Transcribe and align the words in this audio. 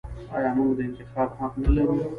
آیا 0.35 0.51
موږ 0.57 0.69
د 0.77 0.79
انتخاب 0.87 1.29
حق 1.39 1.53
نلرو؟ 1.61 1.97